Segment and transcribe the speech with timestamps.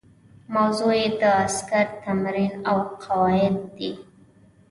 [0.55, 3.91] موضوع یې د عسکرو تمرین او قواعد دي.